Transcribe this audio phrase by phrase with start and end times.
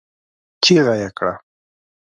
[0.63, 1.33] چيغه يې کړه!